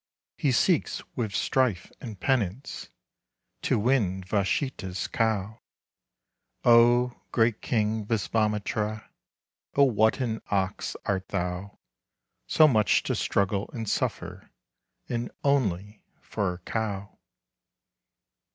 [0.35, 2.89] He seeks with strife and penance
[3.61, 5.61] To win Waschischta's cow.
[6.63, 9.07] Oh, great King Wiswamitra,
[9.75, 11.77] Oh what an ox art thou!
[12.47, 14.49] So much to struggle and suffer,
[15.07, 17.15] And only for a cow.